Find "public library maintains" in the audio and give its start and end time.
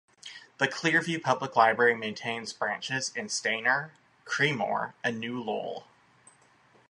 1.21-2.53